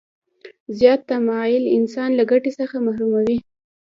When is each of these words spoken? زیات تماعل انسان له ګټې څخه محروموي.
زیات 0.77 1.01
تماعل 1.09 1.63
انسان 1.77 2.09
له 2.15 2.23
ګټې 2.31 2.51
څخه 2.59 2.75
محروموي. 2.85 3.37